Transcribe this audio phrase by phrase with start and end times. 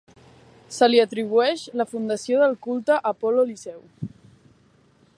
[0.77, 3.81] Se li atribueix la fundació del culte a Apol·lo Liceu.